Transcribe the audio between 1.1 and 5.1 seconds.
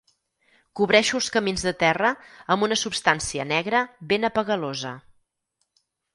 els camins de terra amb una substància negra ben apegalosa.